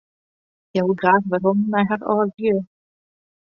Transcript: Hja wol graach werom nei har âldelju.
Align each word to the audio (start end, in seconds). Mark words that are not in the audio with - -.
Hja 0.71 0.81
wol 0.85 0.97
graach 1.01 1.27
werom 1.31 1.59
nei 1.71 1.85
har 1.89 2.01
âldelju. 2.11 2.57